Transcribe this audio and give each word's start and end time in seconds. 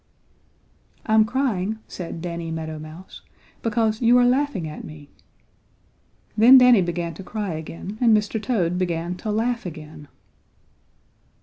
"I'm 1.05 1.25
crying," 1.25 1.77
said 1.87 2.23
Danny 2.23 2.49
Meadow 2.49 2.79
Mouse, 2.79 3.21
"because 3.61 4.01
you 4.01 4.17
are 4.17 4.25
laughing 4.25 4.67
at 4.67 4.83
me." 4.83 5.09
Then 6.35 6.57
Danny 6.57 6.81
began 6.81 7.13
to 7.13 7.23
cry 7.23 7.53
again, 7.53 7.99
and 8.01 8.17
Mr. 8.17 8.41
Toad 8.41 8.79
began 8.79 9.13
to 9.17 9.29
laugh 9.29 9.63
again. 9.63 10.07